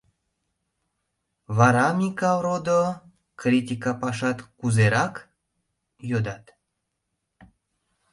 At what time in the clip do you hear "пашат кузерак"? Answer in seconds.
4.01-5.15